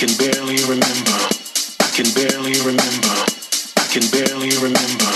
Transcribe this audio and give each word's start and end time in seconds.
can 0.00 0.16
barely 0.16 0.56
remember. 0.64 1.12
I 1.78 1.90
can 1.92 2.08
barely 2.14 2.56
remember. 2.64 3.12
I 3.76 3.86
can 3.92 4.00
barely 4.08 4.48
remember. 4.56 5.12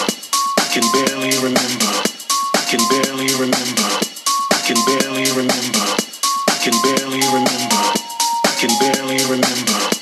I 0.60 0.68
can 0.74 0.84
barely 0.92 1.32
remember. 1.40 2.04
I 2.52 2.68
can 2.68 2.76
barely 2.92 3.32
remember. 3.40 3.88
I 4.52 4.60
can 4.60 4.76
barely 4.84 5.24
remember. 5.32 5.88
I 6.52 6.58
can 6.60 6.76
barely 6.84 7.24
remember. 7.32 7.80
I 8.44 8.52
can 8.60 8.68
barely 8.78 9.24
remember. 9.24 9.93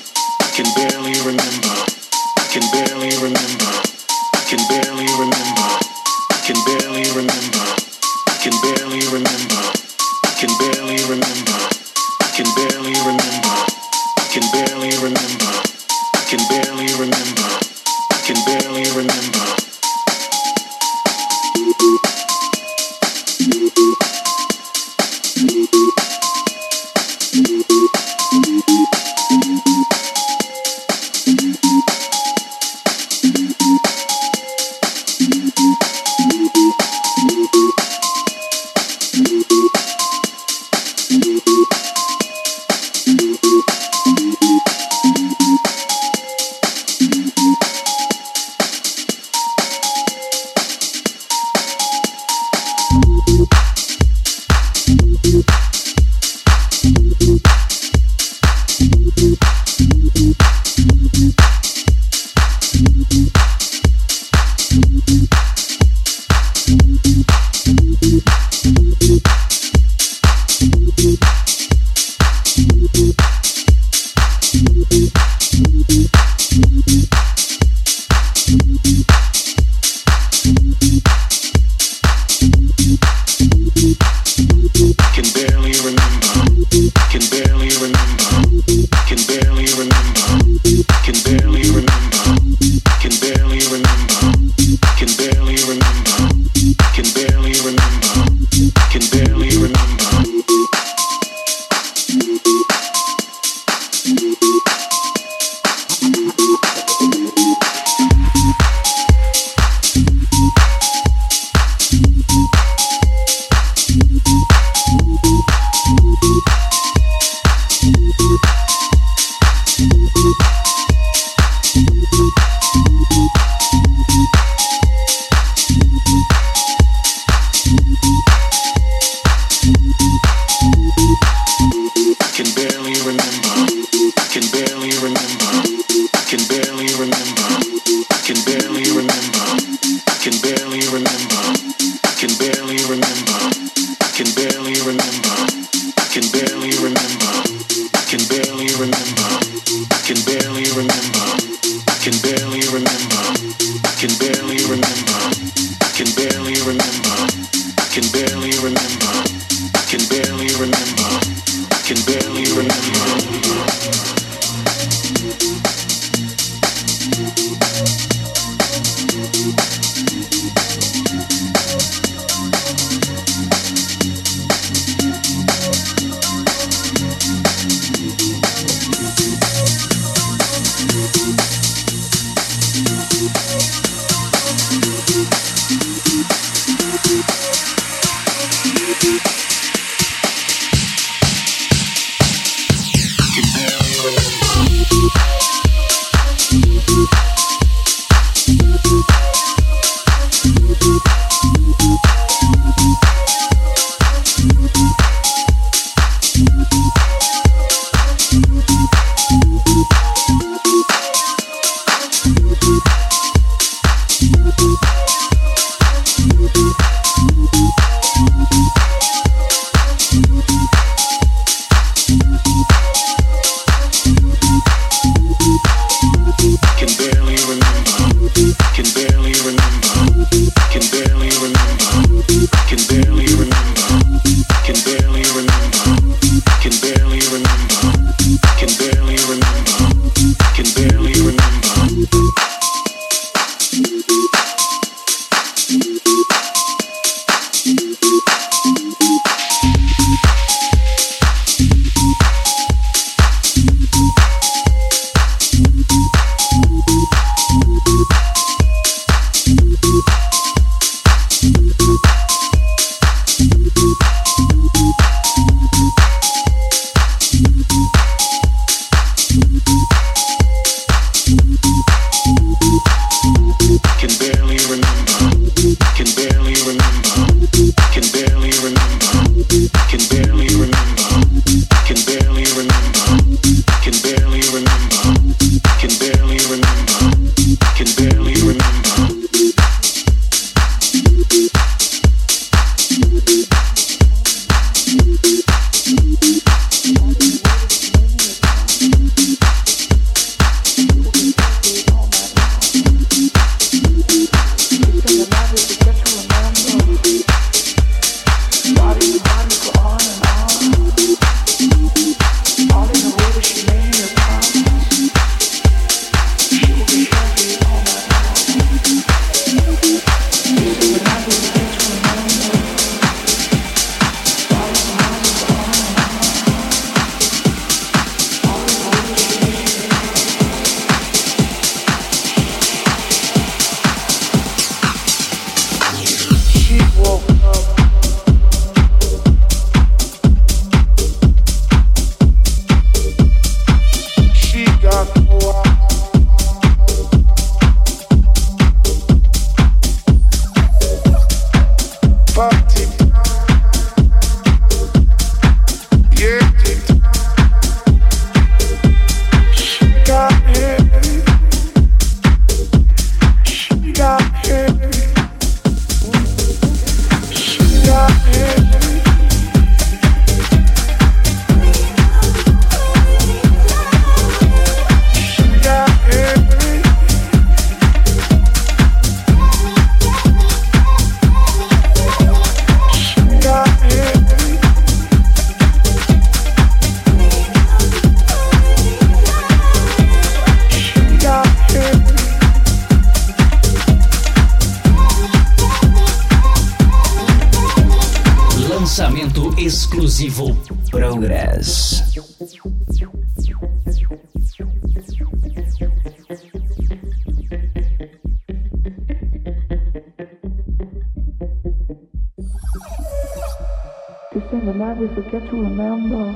This 414.33 414.51
in 414.51 414.65
the 414.65 414.73
night 414.73 414.97
we 414.97 415.07
forget 415.09 415.47
to 415.49 415.61
remember. 415.61 416.33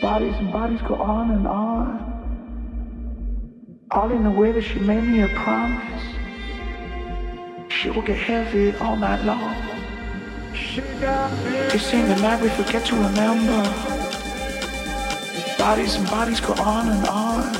Bodies 0.00 0.36
and 0.36 0.52
bodies 0.52 0.80
go 0.82 0.94
on 0.94 1.32
and 1.32 1.44
on. 1.44 1.88
All 3.90 4.12
in 4.12 4.22
the 4.22 4.30
way 4.30 4.52
that 4.52 4.62
she 4.62 4.78
made 4.78 5.02
me 5.02 5.22
a 5.22 5.28
promise. 5.28 6.04
She 7.68 7.90
will 7.90 8.02
get 8.02 8.16
heavy 8.16 8.76
all 8.76 8.94
night 8.94 9.24
long. 9.24 9.56
This 10.62 11.92
in 11.92 12.08
the 12.08 12.16
night 12.22 12.40
we 12.40 12.48
forget 12.50 12.86
to 12.86 12.94
remember. 12.94 13.62
Bodies 15.58 15.96
and 15.96 16.08
bodies 16.08 16.38
go 16.38 16.52
on 16.62 16.90
and 16.90 17.08
on. 17.08 17.56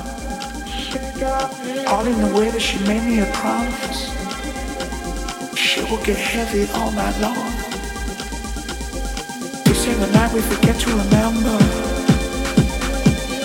All 1.89 2.07
in 2.07 2.21
the 2.23 2.33
way 2.39 2.51
that 2.51 2.63
she 2.63 2.79
made 2.87 3.03
me 3.03 3.19
a 3.19 3.27
promise. 3.33 4.13
She 5.59 5.81
will 5.91 6.05
get 6.05 6.17
heavy 6.17 6.71
all 6.73 6.93
night 6.93 7.19
long. 7.21 7.54
This 9.65 9.87
in 9.87 9.99
the 10.01 10.07
night 10.13 10.33
we 10.33 10.41
forget 10.41 10.79
to 10.81 10.91
remember. 10.91 11.59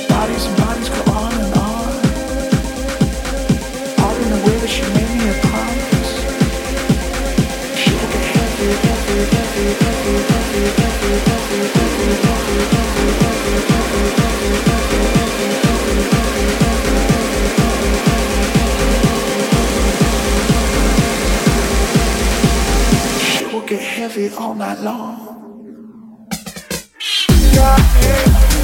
Bodies 0.08 0.46
and 0.46 0.58
bodies 0.58 0.89
go 0.89 1.01
on 1.12 1.34
and 1.34 1.53
on. 1.55 1.91
All 4.03 4.15
in 4.24 4.29
way 4.46 4.58
that 4.63 4.72
she 4.75 4.84
made 4.98 5.12
me 5.17 5.24
a 5.29 5.36
promise. 5.48 6.12
She 7.82 7.91
will 7.98 8.12
get 8.13 8.25
heavy, 8.36 8.70
heavy, 8.86 9.20
heavy, 9.34 9.65
heavy, 9.84 10.15
heavy, 10.79 11.13
heavy, 11.29 11.63
heavy, 11.75 12.00
heavy, 12.00 12.39
get 23.70 23.82
heavy 23.82 24.29
all 24.36 24.55
night 24.55 24.79
long 24.79 25.38
yeah. 28.10 28.59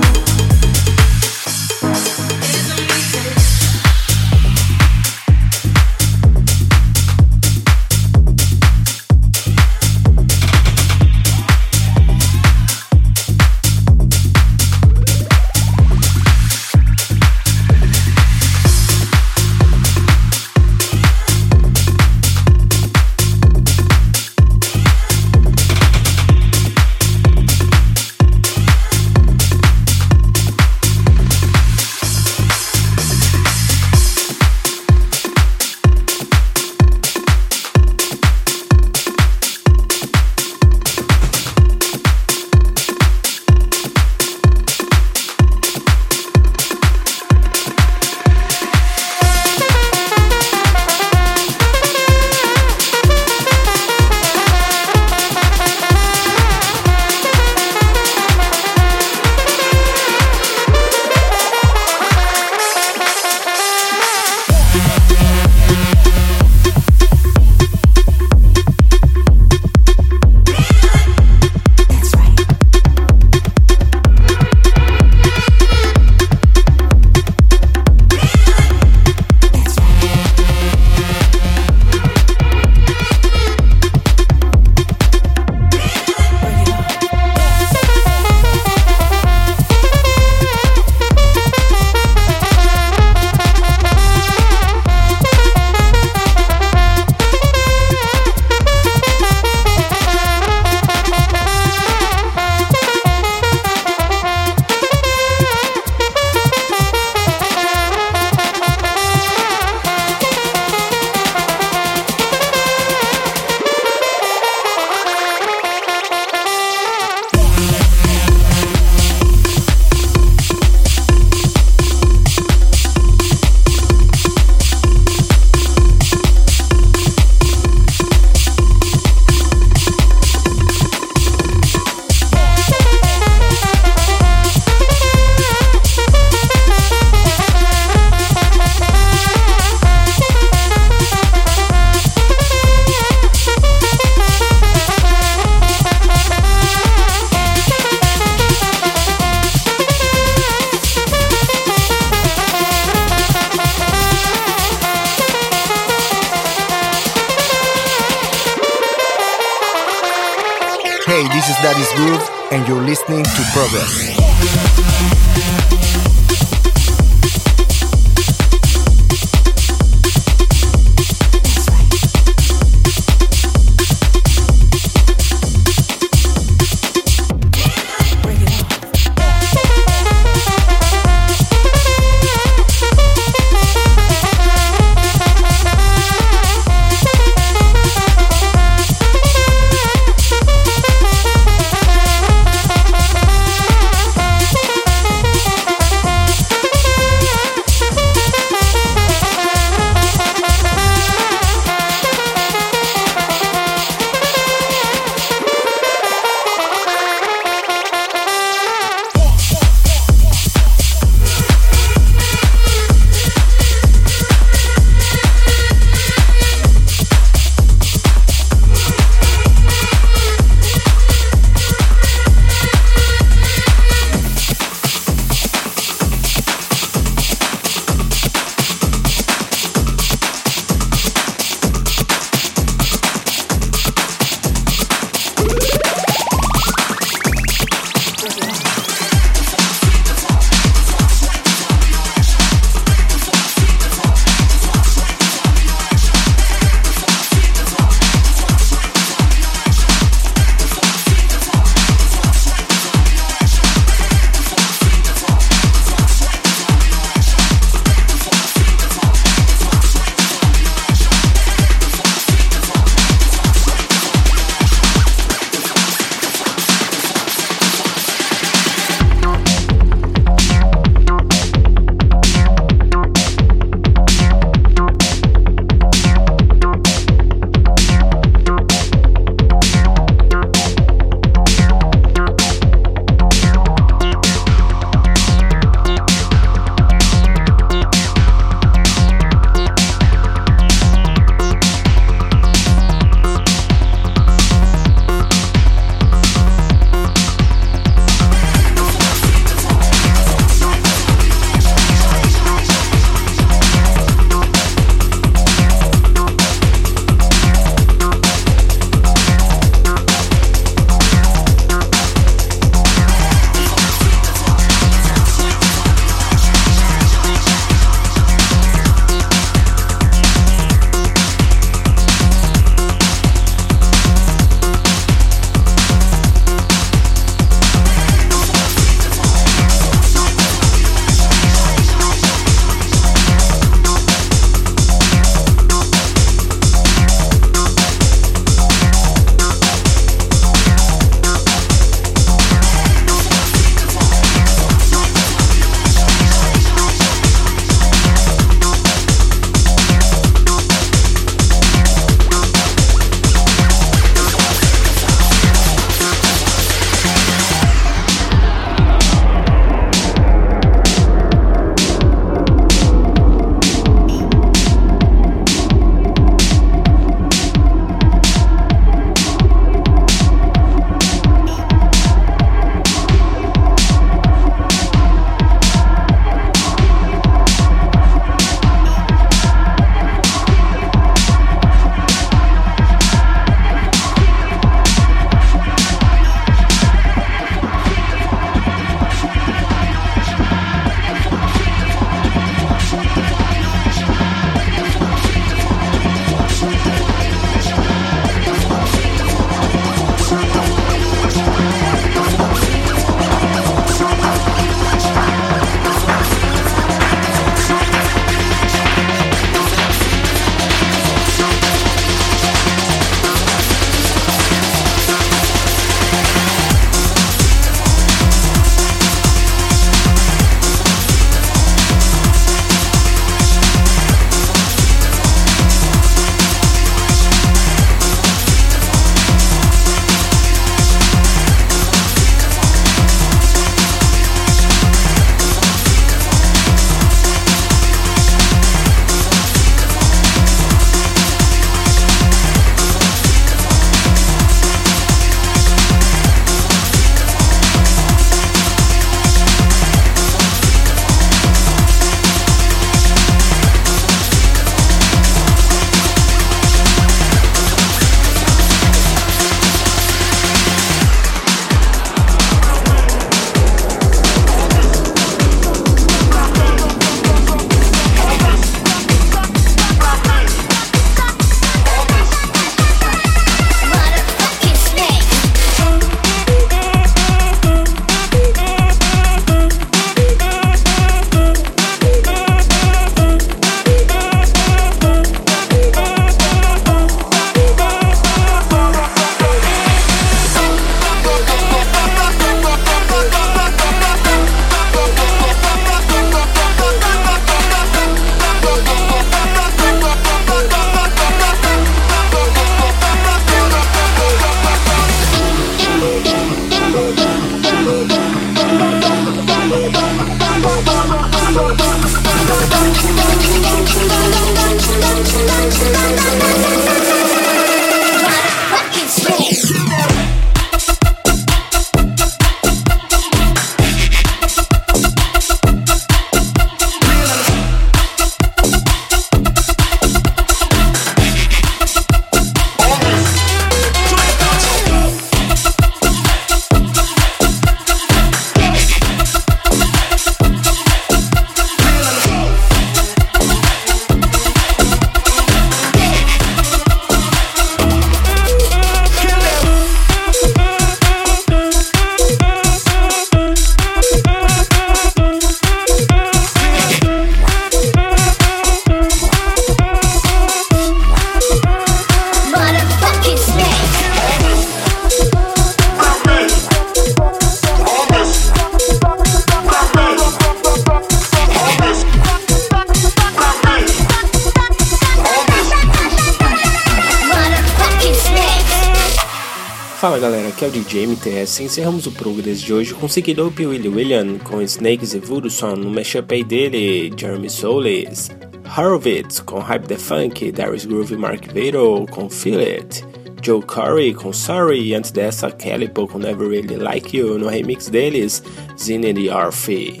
Fala 580.00 580.18
galera, 580.18 580.48
aqui 580.48 580.64
é 580.64 580.68
o 580.68 580.70
DJ 580.70 581.06
MTS. 581.06 581.62
Encerramos 581.62 582.06
o 582.06 582.12
Progress 582.12 582.62
de 582.62 582.72
hoje 582.72 582.94
com 582.94 583.06
Sikidope 583.06 583.66
Willie 583.66 583.90
William 583.90 584.38
com 584.38 584.62
Snakes 584.62 585.12
e 585.12 585.18
Voodoo 585.18 585.50
no 585.76 585.90
mashup 585.90 586.34
aí 586.34 586.42
dele, 586.42 587.12
Jeremy 587.14 587.50
Solis. 587.50 588.30
Horowitz 588.74 589.40
com 589.40 589.58
Hype 589.58 589.86
the 589.86 589.98
Funk, 589.98 590.52
Darius 590.52 590.86
Groove 590.86 591.12
e 591.12 591.18
Mark 591.18 591.52
Vero 591.52 592.06
com 592.10 592.30
Feel 592.30 592.60
It. 592.60 593.04
Joe 593.42 593.60
Curry 593.60 594.14
com 594.14 594.32
Sorry 594.32 594.80
e 594.80 594.94
antes 594.94 595.10
dessa 595.10 595.50
Calipo 595.50 596.08
com 596.08 596.18
Never 596.18 596.48
Really 596.48 596.76
Like 596.76 597.14
You 597.14 597.38
no 597.38 597.48
remix 597.48 597.90
deles, 597.90 598.42
Zine 598.78 599.12
e 599.12 599.28
Arfie. 599.28 600.00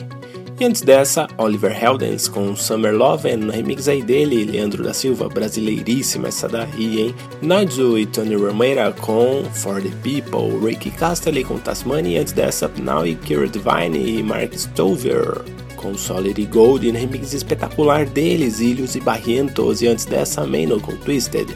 E 0.60 0.64
antes 0.66 0.82
dessa, 0.82 1.26
Oliver 1.38 1.72
Heldens 1.72 2.28
com 2.28 2.54
Summer 2.54 2.94
Love 2.94 3.34
no 3.34 3.50
remix 3.50 3.88
aí 3.88 4.02
dele, 4.02 4.44
Leandro 4.44 4.84
da 4.84 4.92
Silva, 4.92 5.26
brasileiríssima 5.26 6.28
essa 6.28 6.46
daí, 6.46 7.00
hein? 7.00 7.14
Nadzu 7.40 7.96
e 7.96 8.04
Tony 8.04 8.34
Romero 8.34 8.94
com 9.00 9.42
For 9.54 9.80
the 9.80 9.88
People, 10.02 10.62
Ricky 10.62 10.90
Castelli 10.90 11.44
com 11.44 11.56
Tasmania 11.56 12.18
e 12.18 12.20
antes 12.20 12.34
dessa, 12.34 12.70
Now 12.76 13.06
e 13.06 13.14
Kira 13.14 13.48
Divine 13.48 14.18
e 14.18 14.22
Mark 14.22 14.52
Stover 14.52 15.40
com 15.76 15.96
Solid 15.96 16.44
Gold 16.44 16.92
no 16.92 16.98
remix 16.98 17.32
espetacular 17.32 18.04
deles, 18.04 18.60
Ilhos 18.60 18.94
e 18.94 19.00
Barrientos 19.00 19.80
e 19.80 19.86
antes 19.86 20.04
dessa, 20.04 20.46
Mano 20.46 20.78
com 20.78 20.94
Twisted. 20.94 21.48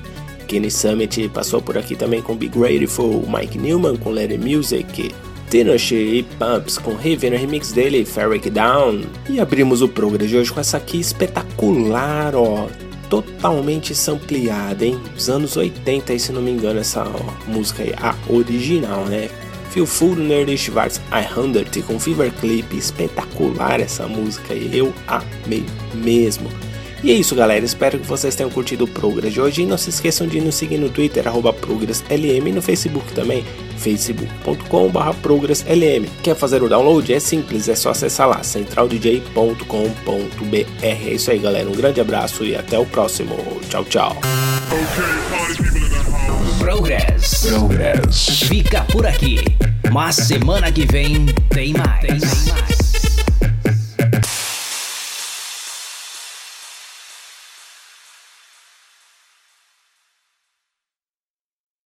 Kenny 0.48 0.70
Summit 0.70 1.28
passou 1.28 1.60
por 1.60 1.76
aqui 1.76 1.94
também 1.94 2.22
com 2.22 2.34
Big 2.34 2.58
Grateful, 2.58 3.22
Mike 3.28 3.58
Newman 3.58 3.96
com 3.96 4.16
It 4.16 4.38
Music, 4.38 5.14
Tinosh 5.54 5.92
e 5.92 6.26
Pumps 6.36 6.78
com 6.78 6.98
Heavy 7.00 7.30
no 7.30 7.36
remix 7.36 7.70
dele, 7.70 8.04
Ferric 8.04 8.50
Down. 8.50 9.02
E 9.30 9.38
abrimos 9.38 9.82
o 9.82 9.88
programa 9.88 10.26
de 10.26 10.36
hoje 10.36 10.52
com 10.52 10.58
essa 10.58 10.78
aqui 10.78 10.98
espetacular, 10.98 12.34
ó. 12.34 12.66
Totalmente 13.08 13.94
sampleada, 13.94 14.84
hein? 14.84 14.98
Dos 15.14 15.30
anos 15.30 15.56
80, 15.56 16.12
aí, 16.12 16.18
se 16.18 16.32
não 16.32 16.42
me 16.42 16.50
engano, 16.50 16.80
essa 16.80 17.04
ó, 17.04 17.48
música 17.48 17.84
aí, 17.84 17.94
a 18.02 18.16
original, 18.28 19.04
né? 19.04 19.30
Phil 19.70 19.86
Fulner 19.86 20.48
e 20.48 20.58
Schwartz 20.58 21.00
I 21.12 21.82
com 21.82 22.00
Fever 22.00 22.32
Clip, 22.32 22.76
espetacular 22.76 23.78
essa 23.78 24.08
música 24.08 24.54
aí, 24.54 24.76
eu 24.76 24.92
amei 25.06 25.64
mesmo. 25.94 26.50
E 27.04 27.10
é 27.10 27.14
isso, 27.14 27.34
galera. 27.34 27.62
Espero 27.62 27.98
que 27.98 28.06
vocês 28.06 28.34
tenham 28.34 28.48
curtido 28.48 28.84
o 28.84 28.88
Progress 28.88 29.34
de 29.34 29.38
hoje. 29.38 29.60
E 29.60 29.66
não 29.66 29.76
se 29.76 29.90
esqueçam 29.90 30.26
de 30.26 30.40
nos 30.40 30.54
seguir 30.54 30.78
no 30.78 30.88
Twitter, 30.88 31.24
ProgressLM, 31.60 32.48
e 32.48 32.52
no 32.52 32.62
Facebook 32.62 33.12
também, 33.12 33.44
facebook.com.br 33.76 35.14
ProgressLM. 35.20 36.06
Quer 36.22 36.34
fazer 36.34 36.62
o 36.62 36.68
download? 36.68 37.12
É 37.12 37.20
simples, 37.20 37.68
é 37.68 37.74
só 37.74 37.90
acessar 37.90 38.26
lá, 38.26 38.42
centraldj.com.br. 38.42 40.70
É 40.80 40.94
isso 41.12 41.30
aí, 41.30 41.38
galera. 41.38 41.68
Um 41.68 41.72
grande 41.72 42.00
abraço 42.00 42.42
e 42.42 42.56
até 42.56 42.78
o 42.78 42.86
próximo. 42.86 43.36
Tchau, 43.68 43.84
tchau. 43.84 44.16
Progress. 46.58 47.46
Progress. 47.46 48.48
Fica 48.48 48.80
por 48.84 49.06
aqui. 49.06 49.40
Mas 49.92 50.16
semana 50.16 50.72
que 50.72 50.86
vem 50.86 51.26
tem 51.50 51.74
mais. 51.74 52.00
Tem 52.00 52.18
mais. 52.18 52.73